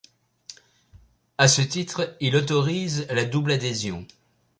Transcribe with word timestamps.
À 1.37 1.47
ce 1.47 1.61
titre, 1.61 2.17
il 2.19 2.35
autorise 2.35 3.05
la 3.11 3.23
double 3.23 3.51
adhésion. 3.51 4.07